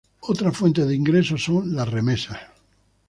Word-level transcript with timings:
Otra 0.21 0.51
fuente 0.51 0.83
de 0.83 0.95
ingresos 0.95 1.43
son 1.43 1.75
las 1.75 1.87
remesas. 1.87 2.39